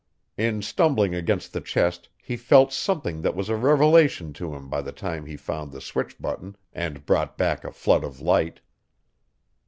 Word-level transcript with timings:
In 0.35 0.63
stumbling 0.63 1.13
against 1.13 1.53
the 1.53 1.61
chest 1.61 2.09
he 2.23 2.35
felt 2.35 2.73
something 2.73 3.21
that 3.21 3.35
was 3.35 3.49
a 3.49 3.55
revelation 3.55 4.33
to 4.33 4.55
him 4.55 4.67
by 4.67 4.81
the 4.81 4.91
time 4.91 5.27
he 5.27 5.37
found 5.37 5.71
the 5.71 5.79
switch 5.79 6.19
button 6.19 6.55
and 6.73 7.05
brought 7.05 7.37
back 7.37 7.63
a 7.63 7.71
flood 7.71 8.03
of 8.03 8.19
light. 8.19 8.61